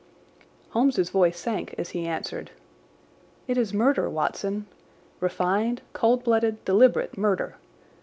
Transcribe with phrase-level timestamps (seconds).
[0.71, 2.49] Holmes's voice sank as he answered:
[3.47, 7.57] "It is murder, Watson—refined, cold blooded, deliberate murder.